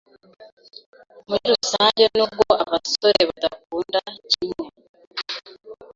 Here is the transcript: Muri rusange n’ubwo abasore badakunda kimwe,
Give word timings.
Muri 1.27 1.43
rusange 1.57 2.03
n’ubwo 2.15 2.47
abasore 2.63 3.19
badakunda 3.29 3.99
kimwe, 4.31 4.67